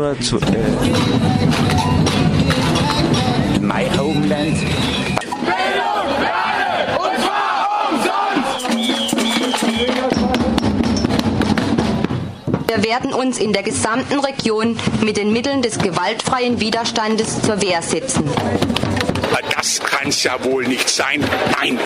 [0.00, 0.40] To uh,
[3.60, 4.56] my homeland.
[12.66, 17.82] Wir werden uns in der gesamten Region mit den Mitteln des gewaltfreien Widerstandes zur Wehr
[17.82, 18.24] setzen.
[19.54, 21.22] Das kann's ja wohl nicht sein.
[21.58, 21.78] Nein.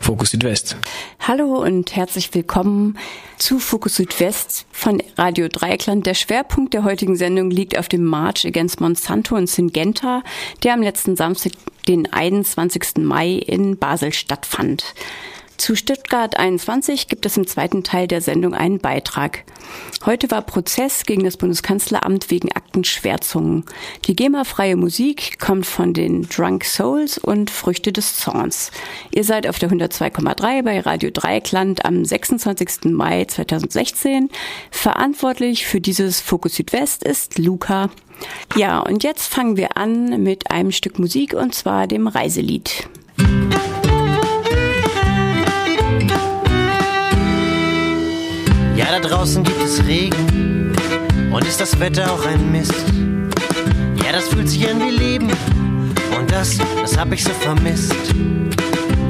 [0.00, 0.76] Fokus Südwest.
[1.26, 2.98] Hallo und herzlich willkommen
[3.38, 6.04] zu Fokus Südwest von Radio Dreieckland.
[6.04, 10.22] Der Schwerpunkt der heutigen Sendung liegt auf dem March against Monsanto in Syngenta,
[10.62, 11.52] der am letzten Samstag,
[11.88, 12.98] den 21.
[12.98, 14.92] Mai in Basel stattfand.
[15.56, 19.44] Zu Stuttgart 21 gibt es im zweiten Teil der Sendung einen Beitrag.
[20.04, 23.64] Heute war Prozess gegen das Bundeskanzleramt wegen Aktenschwärzungen.
[24.04, 28.72] Die GEMA-freie Musik kommt von den Drunk Souls und Früchte des Zorns.
[29.12, 32.92] Ihr seid auf der 102,3 bei Radio Dreieckland am 26.
[32.92, 34.30] Mai 2016.
[34.70, 37.90] Verantwortlich für dieses Fokus Südwest ist Luca.
[38.56, 42.88] Ja, und jetzt fangen wir an mit einem Stück Musik und zwar dem Reiselied.
[48.94, 50.72] Da draußen gibt es Regen
[51.32, 52.72] und ist das Wetter auch ein Mist.
[54.04, 55.32] Ja, das fühlt sich an wie Leben
[56.16, 57.92] und das, das hab ich so vermisst.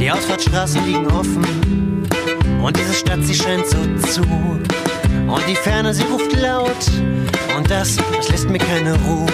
[0.01, 1.45] Die Ausfahrtsstraßen liegen offen
[2.63, 3.77] und diese Stadt, sie scheint so
[4.11, 4.23] zu.
[4.23, 6.91] Und die Ferne, sie ruft laut
[7.55, 9.27] und das, das lässt mir keine Ruhe.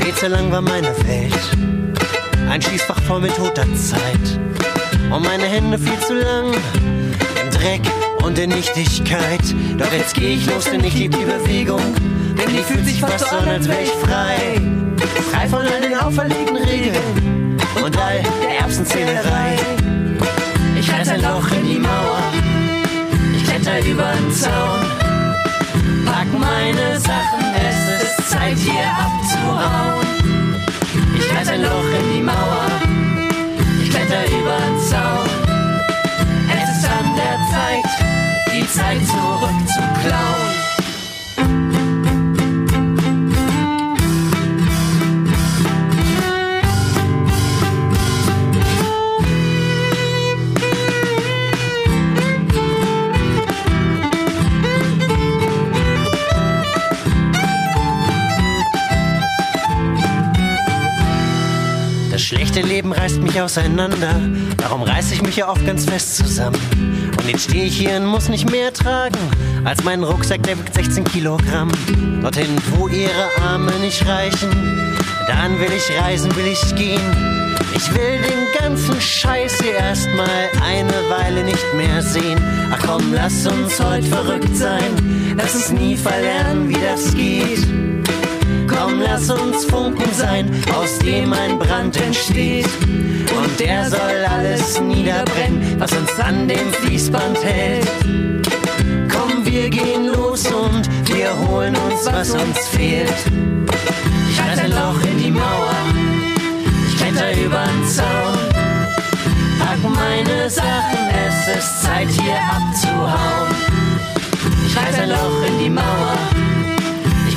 [0.00, 1.50] Viel zu lang war meine Welt,
[2.48, 4.40] ein Schießfach voll mit toter Zeit.
[5.10, 6.54] Und meine Hände viel zu lang
[7.42, 7.82] im Dreck
[8.28, 9.40] und in Nichtigkeit.
[9.78, 11.80] Doch jetzt geh ich los, denn ich lieb die Bewegung.
[12.36, 14.60] Denn die fühlt sich fast so an, als wär ich frei.
[15.32, 19.56] Frei von all den auferlegten Regeln und all der Erbsenzählerei.
[20.78, 22.22] Ich reiß ein Loch in die Mauer,
[23.34, 24.84] ich kletter über den Zaun.
[26.04, 30.06] Pack meine Sachen, es ist Zeit hier abzuhauen.
[31.16, 32.66] Ich reiß ein Loch in die Mauer,
[33.82, 35.27] ich kletter über den Zaun.
[38.68, 40.67] Zeit zurückzuklauen.
[62.28, 64.20] Schlechte Leben reißt mich auseinander,
[64.58, 66.58] darum reiß ich mich ja oft ganz fest zusammen.
[67.18, 69.18] Und jetzt stehe ich hier und muss nicht mehr tragen,
[69.64, 71.70] als meinen Rucksack, der wiegt 16 Kilogramm.
[72.20, 74.50] Dorthin, wo ihre Arme nicht reichen,
[75.26, 77.00] dann will ich reisen, will ich gehen.
[77.74, 82.38] Ich will den ganzen Scheiß hier erstmal eine Weile nicht mehr sehen.
[82.70, 87.87] Ach komm, lass uns heute verrückt sein, lass uns nie verlernen, wie das geht.
[88.68, 92.68] Komm, lass uns Funken sein, aus dem ein Brand entsteht.
[93.36, 97.88] Und der soll alles niederbrennen, was uns an dem Fließband hält.
[99.10, 103.12] Komm, wir gehen los und wir holen uns, was uns fehlt.
[104.30, 105.74] Ich reiß ein Loch in die Mauer,
[106.88, 108.38] ich kletter übern Zaun.
[109.58, 113.54] Pack meine Sachen, es ist Zeit hier abzuhauen.
[114.66, 116.16] Ich reiß ein Loch in die Mauer,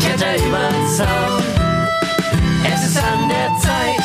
[0.02, 1.44] kletter übern Zaun.
[2.74, 4.04] Es ist an der Zeit,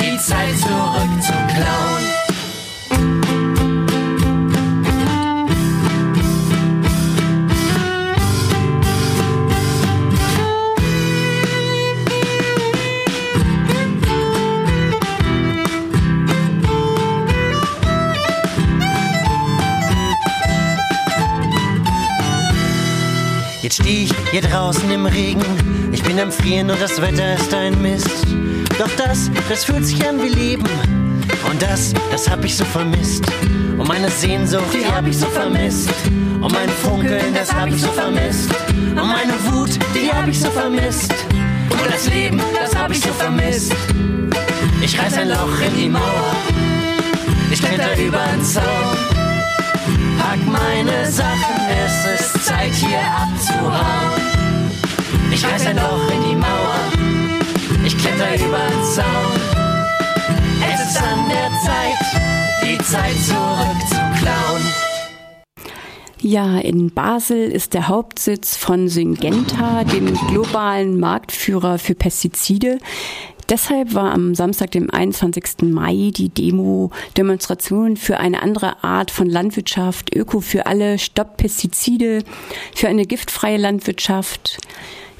[0.00, 2.00] die Zeit zurückzuklauen.
[2.00, 2.29] Jetzt
[24.30, 25.42] hier draußen im Regen.
[25.92, 28.26] Ich bin am Frieren und das Wetter ist ein Mist.
[28.78, 30.66] Doch das, das fühlt sich an wie Leben.
[31.50, 33.24] Und das, das hab ich so vermisst.
[33.76, 35.90] Und meine Sehnsucht, die hab ich so vermisst.
[36.40, 38.50] Und mein Funkeln, das hab ich so vermisst.
[38.78, 41.12] Und meine Wut, die hab ich so vermisst.
[41.70, 43.74] Und das Leben, das hab ich so vermisst.
[44.82, 46.36] Ich reiß ein Loch in die Mauer.
[47.50, 49.09] Ich kletter über den Zaun.
[50.20, 54.70] Pack meine Sachen, es ist Zeit hier abzuhauen.
[55.32, 56.76] Ich reiß ein Loch in die Mauer,
[57.84, 59.40] ich kletter über den Zaun.
[60.72, 61.98] Es ist an der Zeit,
[62.62, 64.62] die Zeit zurückzuklauen.
[66.20, 72.78] Ja, in Basel ist der Hauptsitz von Syngenta, dem globalen Marktführer für Pestizide.
[73.50, 75.62] Deshalb war am Samstag, dem 21.
[75.62, 82.22] Mai, die Demo-Demonstration für eine andere Art von Landwirtschaft, Öko für alle, Stopp Pestizide,
[82.76, 84.58] für eine giftfreie Landwirtschaft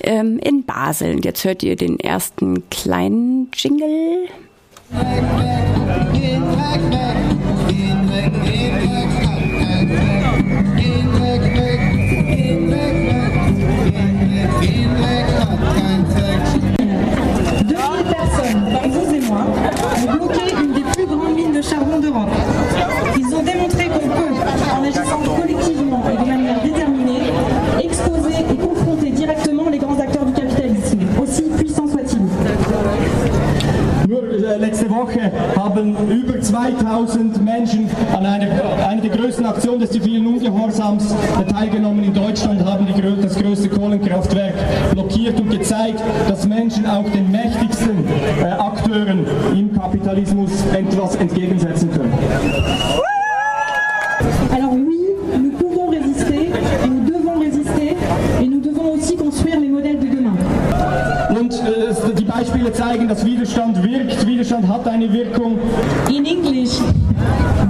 [0.04, 1.16] ähm, in Basel.
[1.16, 4.28] Und jetzt hört ihr den ersten kleinen Jingle.
[19.30, 19.46] Saint-Ouen
[20.08, 22.30] ont bloqué une des plus grandes mines de charbon d'Europe.
[23.16, 24.34] Ils ont démontré qu'on peut,
[24.76, 25.20] en agissant
[34.90, 38.48] Woche haben über 2000 Menschen an einer,
[38.86, 41.14] einer der größten Aktionen des zivilen Ungehorsams
[41.52, 44.54] teilgenommen in Deutschland, haben die, das größte Kohlenkraftwerk
[44.92, 48.04] blockiert und gezeigt, dass Menschen auch den mächtigsten
[48.40, 52.12] äh, Akteuren im Kapitalismus etwas entgegensetzen können.
[62.40, 64.26] Beispiele zeigen, dass Widerstand wirkt.
[64.26, 65.58] Widerstand hat eine Wirkung.
[66.08, 66.78] In English,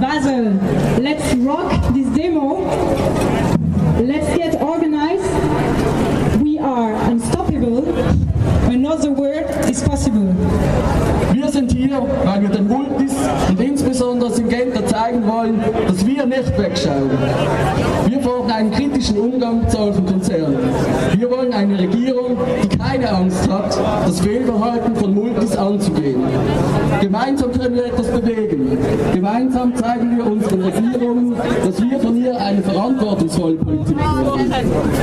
[0.00, 0.52] Basel,
[1.00, 2.62] let's rock this demo.
[4.00, 5.24] Let's get organized.
[6.40, 7.82] We are unstoppable.
[8.68, 10.32] Another word is possible.
[11.32, 13.09] Wir sind hier, weil wir den Multis
[13.48, 17.10] und insbesondere Syngenta zeigen wollen, dass wir nicht wegschauen.
[18.06, 20.58] Wir fordern einen kritischen Umgang mit solchen Konzernen.
[21.16, 26.22] Wir wollen eine Regierung, die keine Angst hat, das Fehlverhalten von Multis anzugehen.
[27.00, 28.78] Gemeinsam können wir etwas bewegen.
[29.14, 31.34] Gemeinsam zeigen wir unseren Regierungen,
[31.64, 34.52] dass wir von ihr eine verantwortungsvolle Politik wollen.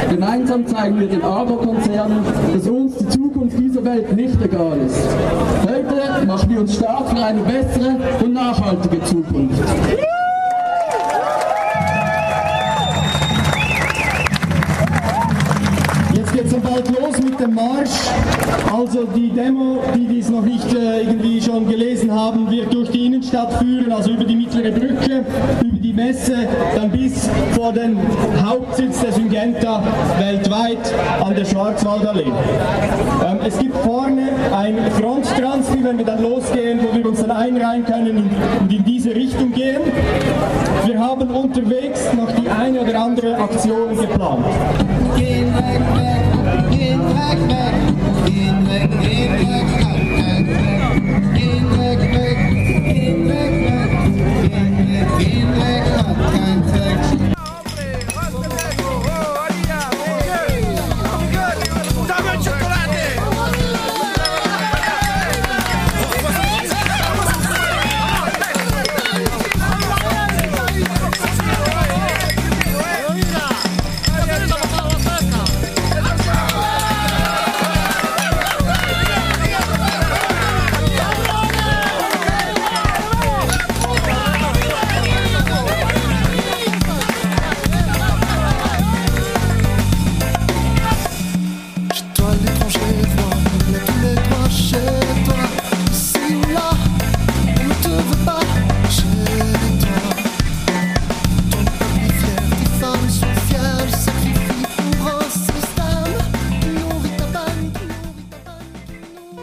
[0.10, 2.20] Gemeinsam zeigen wir den Agrokonzernen,
[2.54, 5.08] dass uns die Zukunft dieser Welt nicht egal ist.
[5.64, 9.62] Heute machen wir uns stark für eine bessere und nachhaltige Zukunft.
[17.48, 17.90] Dem Marsch.
[18.72, 23.06] Also die Demo, die dies noch nicht äh, irgendwie schon gelesen haben, wird durch die
[23.06, 25.26] Innenstadt führen, also über die mittlere Brücke,
[25.62, 26.36] über die Messe,
[26.76, 27.98] dann bis vor den
[28.46, 29.82] Hauptsitz der Syngenta
[30.20, 32.32] weltweit an der Schwarzwaldallee.
[33.26, 37.86] Ähm, es gibt vorne ein Fronttransfer, wenn wir dann losgehen, wo wir uns dann einreihen
[37.86, 38.30] können
[38.60, 39.82] und in diese Richtung gehen.
[40.86, 44.46] Wir haben unterwegs noch die eine oder andere Aktion geplant.
[46.98, 49.47] Gehen weg, weg, gehen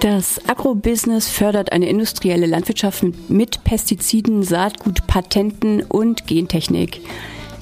[0.04, 7.00] Das Agrobusiness fördert eine industrielle Landwirtschaft mit- Pestiziden, Saatgut, Patenten und Gentechnik.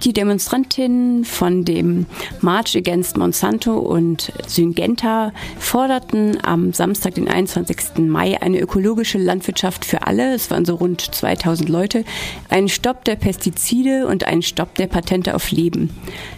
[0.02, 2.06] Die Demonstrantinnen von dem
[2.40, 8.08] March Against Monsanto und Syngenta forderten am Samstag, den 21.
[8.08, 12.04] Mai, eine ökologische Landwirtschaft für alle, es waren so rund 2000 Leute,
[12.48, 15.90] einen Stopp der Pestizide und einen Stopp der Patente auf Leben,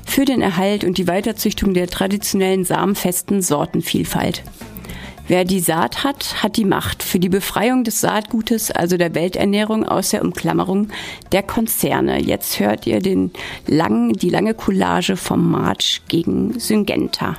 [0.07, 4.43] für den Erhalt und die Weiterzüchtung der traditionellen samenfesten Sortenvielfalt.
[5.27, 9.85] Wer die Saat hat, hat die Macht für die Befreiung des Saatgutes, also der Welternährung
[9.89, 10.89] aus der Umklammerung
[11.33, 12.21] der Konzerne.
[12.21, 13.31] Jetzt hört ihr den
[13.67, 17.37] langen, die lange Collage vom March gegen Syngenta.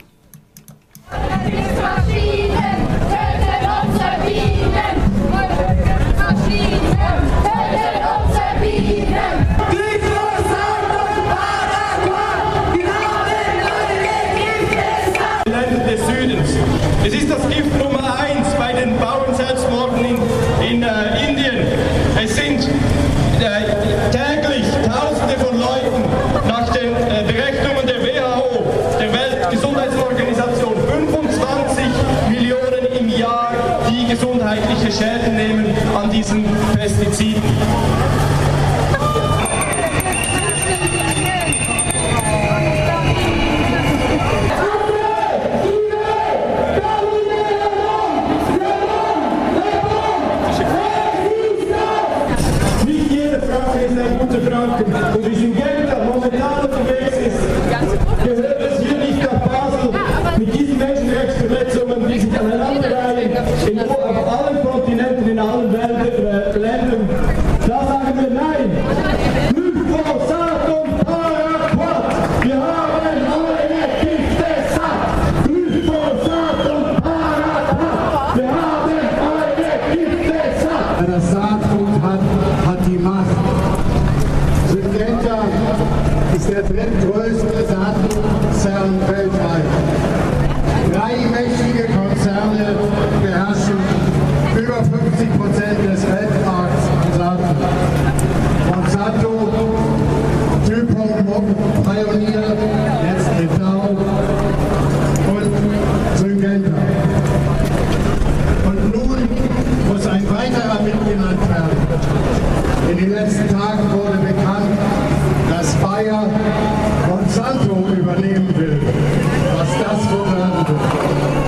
[118.85, 121.44] Стас Фуган.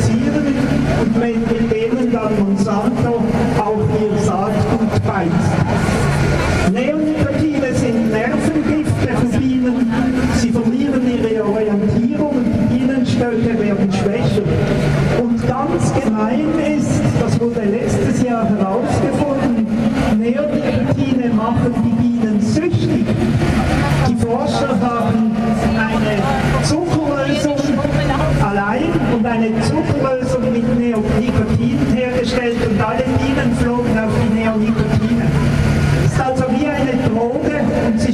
[0.00, 0.54] produzieren
[1.00, 3.22] und mit denen dann Monsanto
[3.58, 5.59] auch ihr Saatgut beißt.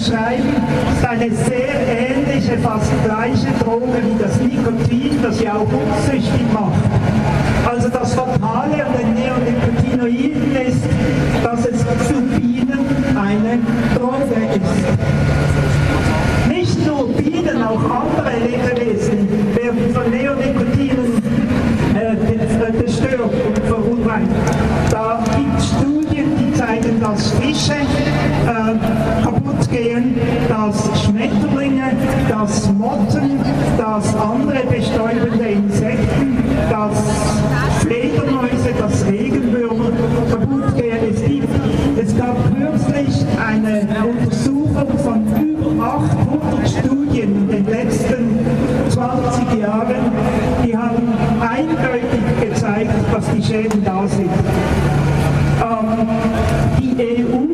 [0.06, 0.54] beschreiben,
[0.92, 6.80] ist eine sehr ähnliche, fast gleiche Droge wie das Nikotin, das ja auch unsüchtig macht.
[7.68, 10.84] Also das Fatale an den Neonicotinoiden ist,
[11.42, 12.86] dass es zu Bienen
[13.16, 13.58] eine
[13.96, 14.88] Droge ist.
[16.48, 21.22] Nicht nur Bienen, auch andere Lebewesen werden von Neonicotinen
[21.94, 24.30] äh, gestört äh, und verunreinigt.
[24.90, 27.74] Da gibt es Studien, die zeigen, dass Fische
[33.96, 36.36] dass andere bestäubende Insekten,
[36.68, 37.02] dass
[37.80, 39.90] Fledermäuse, dass Regenwürmer
[40.30, 40.98] kaputt gehen.
[41.10, 41.48] Es, gibt,
[41.98, 48.38] es gab kürzlich eine Untersuchung von über 800 Studien in den letzten
[48.90, 50.12] 20 Jahren,
[50.62, 54.28] die haben eindeutig gezeigt, dass die Schäden da sind.
[55.58, 56.08] Ähm,
[56.78, 57.46] die, EU,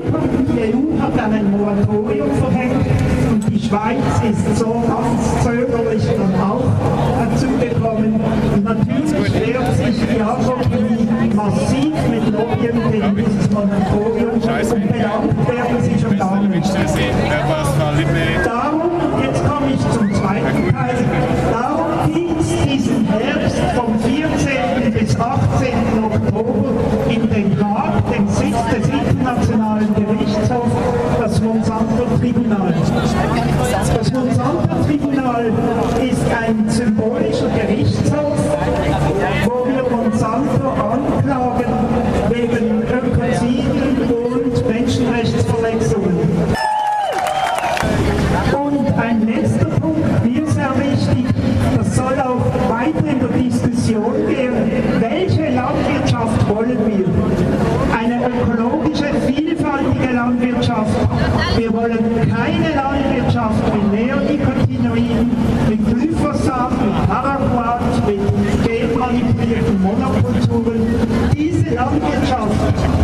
[0.49, 2.87] die EU hat ein Moratorium verhängt
[3.31, 4.72] und die Schweiz ist so
[11.45, 14.41] massiv mit Lobbyen gegen dieses Moratorium
[14.73, 16.67] und bedankt werden sie schon gar nicht.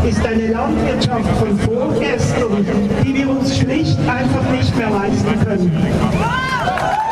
[0.09, 2.67] Ist eine Landwirtschaft von vorgestern,
[3.05, 7.08] die wir uns schlicht einfach nicht mehr leisten können.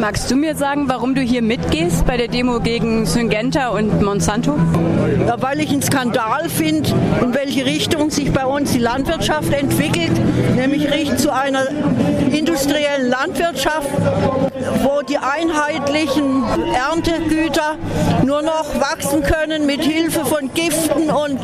[0.00, 4.56] Magst du mir sagen, warum du hier mitgehst bei der Demo gegen Syngenta und Monsanto?
[5.26, 10.12] Ja, weil ich einen Skandal finde, in welche Richtung sich bei uns die Landwirtschaft entwickelt,
[10.54, 11.66] nämlich Richtung zu einer
[12.30, 13.90] industriellen Landwirtschaft,
[14.84, 17.76] wo die einheitlichen Erntegüter
[18.24, 21.40] nur noch wachsen können mit Hilfe von Giften und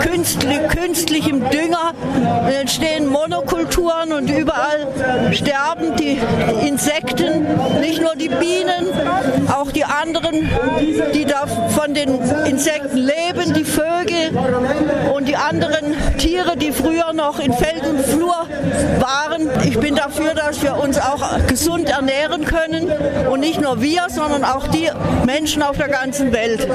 [0.00, 1.94] künstlich, künstlichem Dünger.
[2.60, 4.88] Entstehen Monokulturen und überall
[5.32, 6.18] sterben die
[6.66, 7.46] Insekten,
[7.80, 8.88] nicht nur die Bienen,
[9.48, 10.48] auch die anderen,
[11.14, 14.30] die da von den Insekten leben, die Vögel
[15.14, 18.46] und die anderen Tiere, die früher noch in Feld und Flur
[18.98, 19.48] waren.
[19.64, 22.90] Ich bin dafür, dass wir uns auch gesund ernähren können
[23.30, 24.88] und nicht nur wir, sondern auch die
[25.26, 26.68] Menschen auf der ganzen Welt.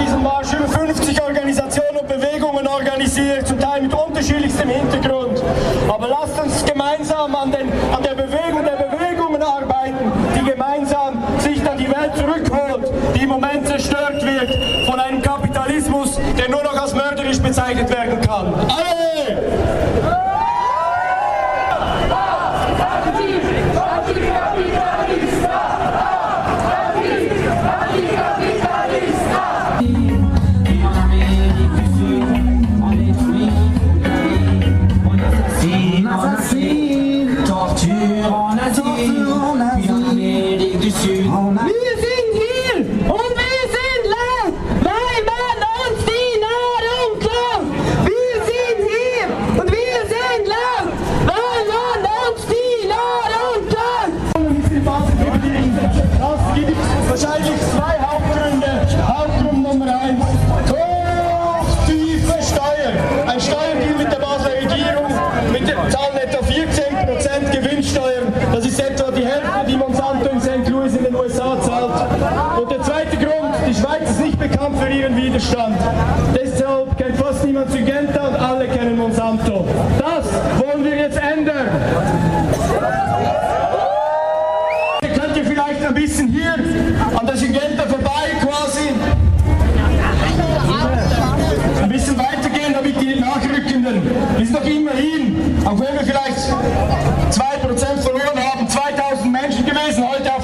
[0.00, 5.42] Diesen Marsch über 50 Organisationen und Bewegungen organisiert, zum Teil mit unterschiedlichstem Hintergrund.
[5.88, 11.62] Aber lasst uns gemeinsam an, den, an der Bewegung der Bewegungen arbeiten, die gemeinsam sich
[11.62, 16.80] dann die Welt zurückholt, die im Moment zerstört wird von einem Kapitalismus, der nur noch
[16.80, 18.54] als mörderisch bezeichnet werden kann.
[18.54, 18.98] Alle!
[37.46, 38.82] Torture en Asie,
[39.88, 41.24] en Amérique du Sud.
[41.24, 41.87] Wir sind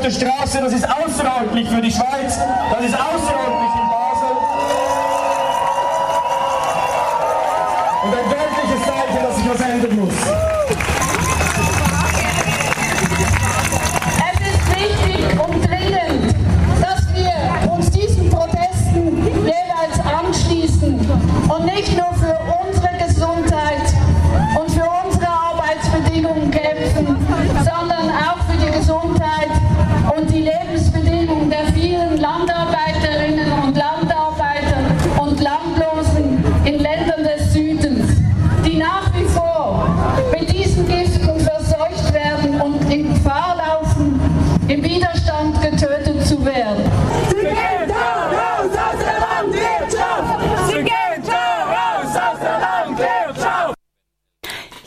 [0.05, 2.39] der Straße, das ist außerordentlich für die Schweiz,
[2.71, 3.54] das ist außerordentlich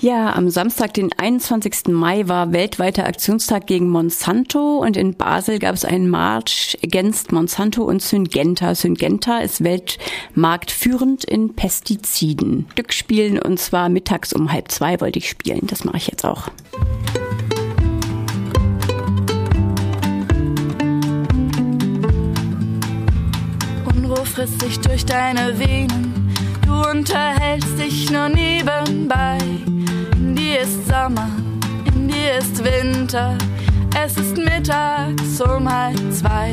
[0.08, 1.89] Ja, am Samstag, den 21.
[1.89, 7.84] Mai, war weltweiter Aktionstag gegen Monsanto und in Basel gab es einen March against Monsanto
[7.84, 8.74] und Syngenta.
[8.74, 12.67] Syngenta ist weltmarktführend in Pestiziden.
[12.72, 15.67] Stück spielen und zwar mittags um halb zwei wollte ich spielen.
[15.67, 16.48] Das mache ich jetzt auch.
[23.84, 26.34] Unruhe frisst sich durch deine Venen.
[26.65, 29.38] Du unterhältst dich nur nebenbei.
[30.47, 31.29] Dir ist Sommer,
[31.93, 33.38] in dir ist Winter.
[34.01, 36.49] Es ist mittags um halb zwei.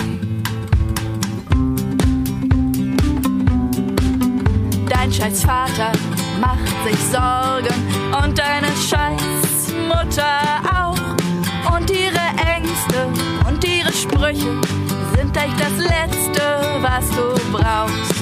[4.88, 5.92] Dein scheiß Vater
[6.40, 7.72] macht sich Sorgen
[8.20, 10.40] und deine scheiß Mutter
[10.74, 11.76] auch.
[11.76, 13.07] Und ihre Ängste
[13.48, 14.61] und ihre Sprüche
[15.16, 16.42] sind echt das Letzte,
[16.80, 18.13] was du brauchst.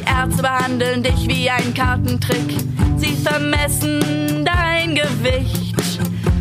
[0.00, 2.56] Die Ärzte behandeln dich wie ein Kartentrick.
[2.96, 5.74] Sie vermessen dein Gewicht.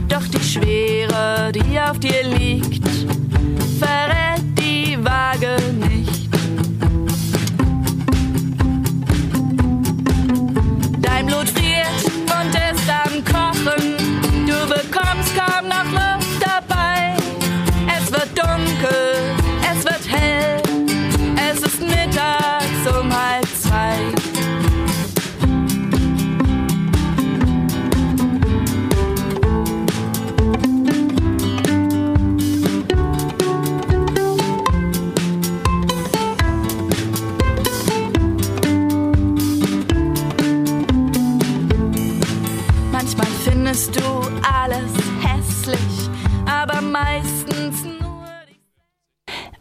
[0.08, 2.88] Doch die Schwere, die auf dir liegt,
[3.78, 5.58] verrät die Waage
[5.90, 6.30] nicht.
[11.02, 11.50] Dein Blut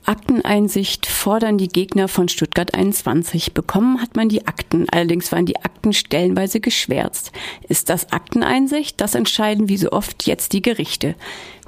[0.09, 3.53] Akteneinsicht fordern die Gegner von Stuttgart 21.
[3.53, 7.31] Bekommen hat man die Akten, allerdings waren die Akten stellenweise geschwärzt.
[7.68, 8.99] Ist das Akteneinsicht?
[9.03, 11.14] Das entscheiden wie so oft jetzt die Gerichte.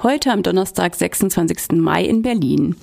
[0.03, 1.73] Heute am Donnerstag, 26.
[1.73, 2.77] Mai in Berlin.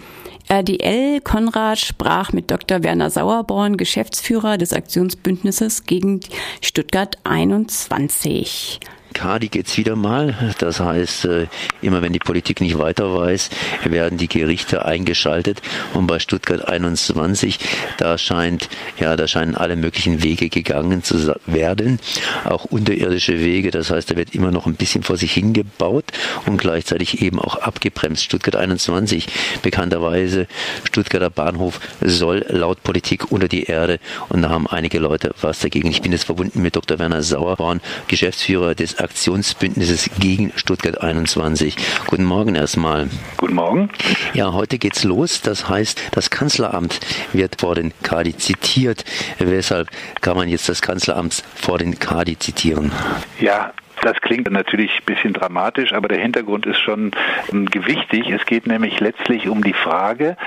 [0.47, 2.83] RDL Konrad sprach mit Dr.
[2.83, 6.19] Werner Sauerborn, Geschäftsführer des Aktionsbündnisses gegen
[6.61, 8.79] Stuttgart 21.
[9.13, 10.53] Kadi geht's wieder mal.
[10.59, 11.47] Das heißt, äh,
[11.81, 13.49] immer wenn die Politik nicht weiter weiß,
[13.85, 15.61] werden die Gerichte eingeschaltet.
[15.93, 17.59] Und bei Stuttgart 21,
[17.97, 21.99] da scheint, ja, da scheinen alle möglichen Wege gegangen zu werden.
[22.45, 23.71] Auch unterirdische Wege.
[23.71, 26.05] Das heißt, da wird immer noch ein bisschen vor sich hingebaut
[26.45, 28.23] und gleichzeitig eben auch abgebremst.
[28.23, 29.27] Stuttgart 21,
[29.61, 30.47] bekannterweise,
[30.83, 33.99] Stuttgarter Bahnhof soll laut Politik unter die Erde.
[34.29, 35.89] Und da haben einige Leute was dagegen.
[35.89, 36.99] Ich bin jetzt verbunden mit Dr.
[36.99, 41.75] Werner Sauerborn, Geschäftsführer des Aktionsbündnisses gegen Stuttgart 21.
[42.07, 43.09] Guten Morgen erstmal.
[43.37, 43.89] Guten Morgen.
[44.33, 45.41] Ja, heute geht's los.
[45.41, 46.99] Das heißt, das Kanzleramt
[47.33, 49.05] wird vor den Kadi zitiert.
[49.39, 49.89] Weshalb
[50.21, 52.91] kann man jetzt das Kanzleramt vor den Kadi zitieren?
[53.39, 57.11] Ja, das klingt natürlich ein bisschen dramatisch, aber der Hintergrund ist schon
[57.51, 58.29] ähm, gewichtig.
[58.29, 60.37] Es geht nämlich letztlich um die Frage,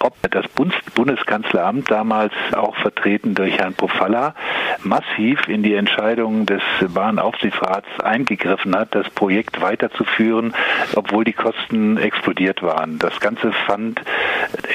[0.00, 4.34] ob das Bundes Bundeskanzleramt, damals auch vertreten durch Herrn Pofalla,
[4.82, 10.54] massiv in die Entscheidung des Bahnaufsichtsrats eingegriffen hat, das Projekt weiterzuführen,
[10.94, 12.98] obwohl die Kosten explodiert waren.
[12.98, 14.00] Das Ganze fand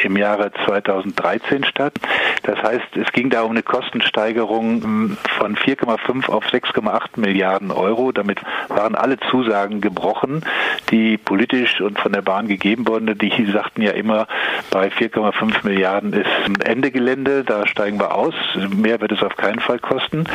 [0.04, 1.94] im Jahre 2013 statt.
[2.44, 8.12] Das heißt, es ging da um eine Kostensteigerung ähm, von 4,5 auf 6,8 Milliarden Euro.
[8.22, 10.46] Damit waren alle Zusagen gebrochen,
[10.92, 13.18] die politisch und von der Bahn gegeben wurden.
[13.18, 14.28] Die sagten ja immer,
[14.70, 16.30] bei 4,5 Milliarden ist
[16.64, 18.36] Ende Gelände, da steigen wir aus.
[18.76, 20.26] Mehr wird es auf keinen Fall kosten.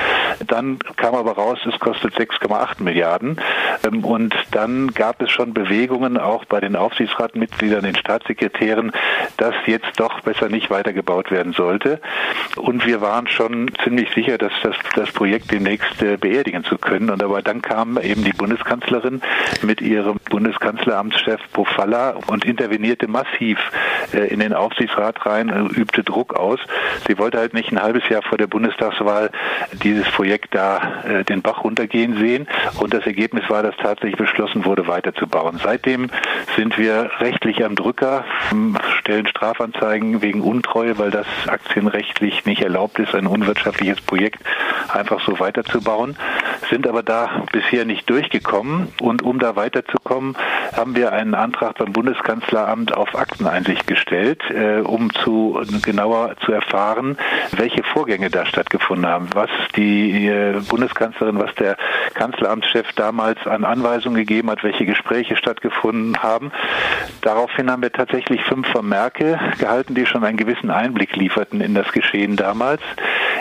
[0.49, 3.41] Dann kam aber raus, es kostet 6,8 Milliarden.
[3.85, 8.93] Ähm, Und dann gab es schon Bewegungen auch bei den Aufsichtsratmitgliedern, den Staatssekretären,
[9.37, 12.01] dass jetzt doch besser nicht weitergebaut werden sollte.
[12.57, 17.11] Und wir waren schon ziemlich sicher, dass das, das Projekt demnächst äh, beerdigen zu können.
[17.11, 19.21] Und aber dann kam eben die Bundeskanzlerin
[19.63, 23.59] mit ihrem Bundeskanzleramtschef Pofalla und intervenierte massiv
[24.13, 26.61] äh, in den Aufsichtsrat rein, äh, übte Druck aus.
[27.07, 29.31] Sie wollte halt nicht ein halbes Jahr vor der Bundestagswahl
[29.73, 32.47] dieses Projekt da den Bach runtergehen sehen.
[32.79, 35.61] Und das Ergebnis war, dass tatsächlich beschlossen wurde, weiterzubauen.
[35.63, 36.09] Seitdem
[36.57, 38.25] sind wir rechtlich am Drücker,
[39.01, 44.41] stellen Strafanzeigen wegen Untreue, weil das aktienrechtlich nicht erlaubt ist, ein unwirtschaftliches Projekt
[44.89, 46.17] einfach so weiterzubauen.
[46.71, 48.89] sind aber da bisher nicht durchgekommen.
[49.01, 50.37] Und um da weiterzukommen,
[50.77, 57.17] haben wir einen Antrag beim Bundeskanzleramt auf Akteneinsicht gestellt, äh, um zu genauer zu erfahren,
[57.57, 61.77] welche Vorgänge da stattgefunden haben, was die äh, Bundeskanzlerin, was der
[62.15, 66.53] Kanzleramtschef damals an Anweisungen gegeben hat, welche Gespräche stattgefunden haben.
[67.23, 71.91] Daraufhin haben wir tatsächlich fünf Vermerke gehalten, die schon einen gewissen Einblick lieferten in das
[71.93, 72.83] Geschehen damals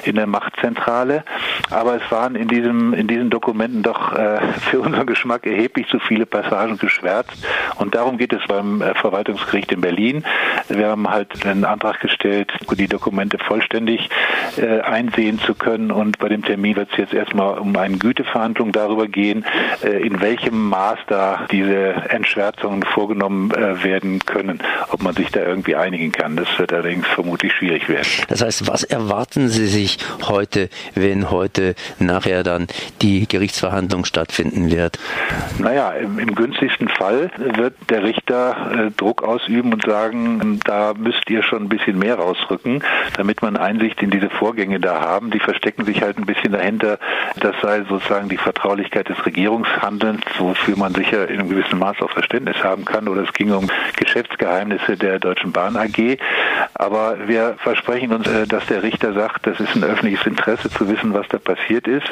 [0.04, 1.24] in der Machtzentrale.
[1.72, 6.00] Aber es waren in diesem in diesen Dokumenten doch äh, für unseren Geschmack erheblich zu
[6.00, 7.46] viele Passagen geschwärzt.
[7.78, 10.24] Und darum geht es beim äh, Verwaltungsgericht in Berlin.
[10.70, 14.10] Wir haben halt einen Antrag gestellt, die Dokumente vollständig
[14.58, 15.92] äh, einsehen zu können.
[15.92, 19.46] Und bei dem Termin wird es jetzt erstmal um eine Güteverhandlung darüber gehen,
[19.84, 25.42] äh, in welchem Maß da diese Entschwärzungen vorgenommen äh, werden können, ob man sich da
[25.42, 26.36] irgendwie einigen kann.
[26.36, 28.08] Das wird allerdings vermutlich schwierig werden.
[28.28, 29.85] Das heißt, was erwarten Sie sich
[30.28, 32.68] heute, wenn heute nachher dann
[33.02, 35.00] die Gerichtsverhandlung stattfinden wird?
[35.60, 41.30] Naja, im, im günstigsten Fall wird der Richter äh, Druck ausüben und sagen, da müsst
[41.30, 42.84] ihr schon ein bisschen mehr rausrücken,
[43.18, 45.32] damit man Einsicht in diese Vorgänge da haben.
[45.32, 47.00] Die verstecken sich halt ein bisschen dahinter,
[47.40, 52.12] das sei sozusagen die Vertraulichkeit des Regierungshandelns, wofür man sicher in einem gewissen Maß auch
[52.12, 56.18] Verständnis haben kann, oder es ging um Geschäftsgeheimnisse der Deutschen Bahn AG.
[56.74, 60.88] Aber wir versprechen uns, äh, dass der Richter sagt, das ist ein öffentliches Interesse zu
[60.90, 62.08] wissen, was da passiert ist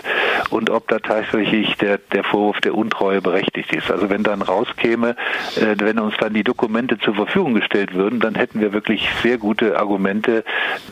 [0.49, 3.91] und ob da tatsächlich der, der Vorwurf der Untreue berechtigt ist.
[3.91, 5.15] Also wenn dann rauskäme,
[5.55, 9.37] äh, wenn uns dann die Dokumente zur Verfügung gestellt würden, dann hätten wir wirklich sehr
[9.37, 10.43] gute Argumente,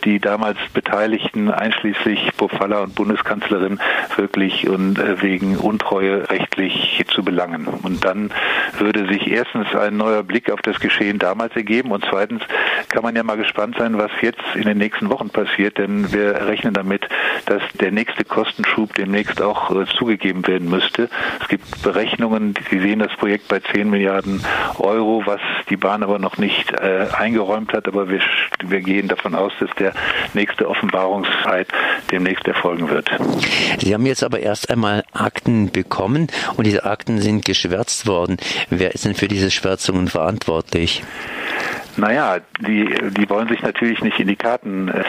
[0.03, 3.79] die damals Beteiligten, einschließlich Pofalla und Bundeskanzlerin,
[4.15, 7.67] wirklich und äh, wegen Untreue rechtlich zu belangen.
[7.67, 8.31] Und dann
[8.77, 12.43] würde sich erstens ein neuer Blick auf das Geschehen damals ergeben und zweitens
[12.89, 16.47] kann man ja mal gespannt sein, was jetzt in den nächsten Wochen passiert, denn wir
[16.51, 17.07] rechnen damit,
[17.45, 21.09] dass der nächste Kostenschub demnächst auch äh, zugegeben werden müsste.
[21.39, 24.43] Es gibt Berechnungen, die sehen das Projekt bei 10 Milliarden
[24.77, 28.19] Euro, was die Bahn aber noch nicht äh, eingeräumt hat, aber wir,
[28.65, 29.93] wir gehen davon aus, dass der
[30.33, 31.67] nächste Offenbarungszeit
[32.11, 33.09] demnächst erfolgen wird.
[33.79, 38.37] Sie haben jetzt aber erst einmal Akten bekommen und diese Akten sind geschwärzt worden.
[38.69, 41.03] Wer ist denn für diese Schwärzungen verantwortlich?
[41.97, 45.03] Naja, die, die wollen sich natürlich nicht in die Karten äh,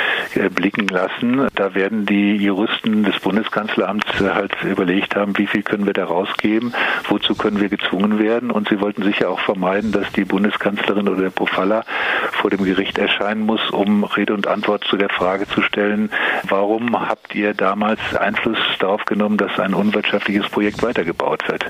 [0.55, 1.49] blicken lassen.
[1.55, 6.75] Da werden die Juristen des Bundeskanzleramts halt überlegt haben, wie viel können wir da rausgeben,
[7.09, 8.51] wozu können wir gezwungen werden.
[8.51, 11.85] Und sie wollten sicher auch vermeiden, dass die Bundeskanzlerin oder der Profalla
[12.33, 16.11] vor dem Gericht erscheinen muss, um Rede und Antwort zu der Frage zu stellen,
[16.49, 21.66] warum habt ihr damals Einfluss darauf genommen, dass ein unwirtschaftliches Projekt weitergebaut wird.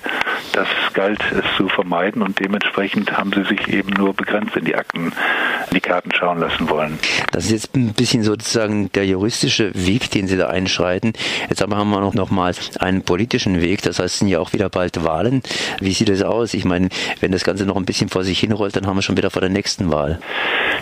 [0.53, 4.75] Das galt es zu vermeiden und dementsprechend haben sie sich eben nur begrenzt in die
[4.75, 5.13] Akten
[5.71, 6.99] in die Karten schauen lassen wollen.
[7.31, 8.23] Das ist jetzt ein bisschen
[8.53, 11.13] sozusagen der juristische Weg, den Sie da einschreiten.
[11.49, 13.83] Jetzt aber haben wir noch, noch mal einen politischen Weg.
[13.83, 15.43] Das heißt, sind ja auch wieder bald Wahlen.
[15.81, 16.53] Wie sieht das aus?
[16.53, 19.17] Ich meine, wenn das Ganze noch ein bisschen vor sich hinrollt, dann haben wir schon
[19.17, 20.19] wieder vor der nächsten Wahl.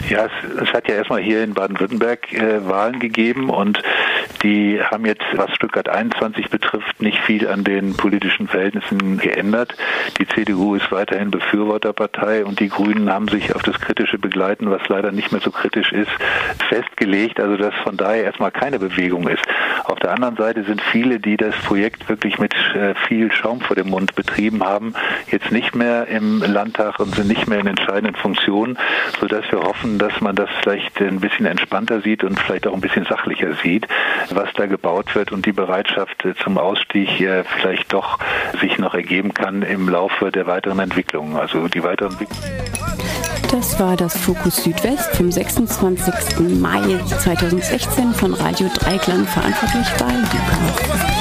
[0.09, 3.80] Ja, es, es hat ja erstmal hier in Baden-Württemberg äh, Wahlen gegeben und
[4.42, 9.74] die haben jetzt, was Stuttgart 21 betrifft, nicht viel an den politischen Verhältnissen geändert.
[10.18, 14.86] Die CDU ist weiterhin Befürworterpartei und die Grünen haben sich auf das kritische Begleiten, was
[14.88, 16.10] leider nicht mehr so kritisch ist,
[16.68, 17.40] festgelegt.
[17.40, 19.44] Also dass von daher erstmal keine Bewegung ist.
[19.84, 23.76] Auf der anderen Seite sind viele, die das Projekt wirklich mit äh, viel Schaum vor
[23.76, 24.94] dem Mund betrieben haben,
[25.30, 28.78] jetzt nicht mehr im Landtag und sind nicht mehr in entscheidenden Funktionen,
[29.20, 32.80] sodass wir hoffen, dass man das vielleicht ein bisschen entspannter sieht und vielleicht auch ein
[32.80, 33.86] bisschen sachlicher sieht,
[34.30, 38.18] was da gebaut wird und die Bereitschaft äh, zum Ausstieg äh, vielleicht doch
[38.61, 41.37] sich noch ergeben kann im Laufe der weiteren Entwicklung.
[41.37, 42.16] Also die weiteren
[43.50, 46.61] Das war das Fokus Südwest vom 26.
[46.61, 51.19] Mai 2016 von Radio Dreiklang, verantwortlich bei Luca.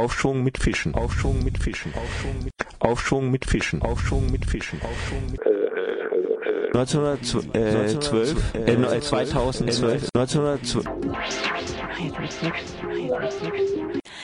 [0.00, 5.30] Aufschwung mit Fischen, Aufschwung mit Fischen, Aufschwung mit, Aufschwung mit Fischen, Aufschwung mit Fischen, Aufschwung
[5.30, 5.40] mit
[6.74, 10.84] 1912, äh, 2012, 1912.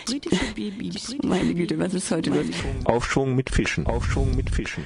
[0.07, 1.15] Britische Babys.
[1.23, 2.47] Meine Güte, was ist heute los?
[2.85, 4.83] Aufschwung mit Fischen, Aufschwung mit Fischen.